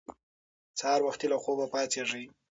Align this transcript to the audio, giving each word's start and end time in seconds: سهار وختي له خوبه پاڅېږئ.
سهار 0.79 1.01
وختي 1.07 1.27
له 1.29 1.37
خوبه 1.43 1.65
پاڅېږئ. 1.73 2.23